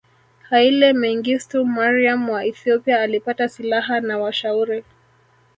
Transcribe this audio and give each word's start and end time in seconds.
Haile 0.49 0.93
Mengistu 0.93 1.63
Mariam 1.65 2.29
wa 2.29 2.43
Ethiopia 2.45 3.01
alipata 3.01 3.49
silaha 3.49 3.99
na 4.01 4.17
washauri 4.17 4.83